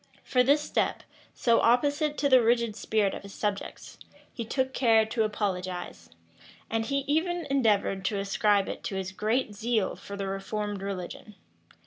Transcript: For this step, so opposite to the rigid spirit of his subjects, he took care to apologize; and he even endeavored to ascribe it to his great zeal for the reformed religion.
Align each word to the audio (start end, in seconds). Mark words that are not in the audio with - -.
For 0.23 0.41
this 0.41 0.61
step, 0.61 1.03
so 1.35 1.59
opposite 1.59 2.17
to 2.17 2.27
the 2.27 2.41
rigid 2.41 2.75
spirit 2.75 3.13
of 3.13 3.21
his 3.21 3.35
subjects, 3.35 3.99
he 4.33 4.43
took 4.43 4.73
care 4.73 5.05
to 5.05 5.21
apologize; 5.23 6.09
and 6.71 6.87
he 6.87 7.05
even 7.05 7.45
endeavored 7.51 8.03
to 8.05 8.17
ascribe 8.17 8.67
it 8.67 8.83
to 8.85 8.95
his 8.95 9.11
great 9.11 9.53
zeal 9.53 9.95
for 9.95 10.15
the 10.17 10.25
reformed 10.25 10.81
religion. 10.81 11.35